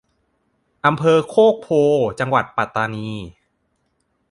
[0.85, 3.09] อำเภอโคกโพธิ์ จังหวัดปัตตานี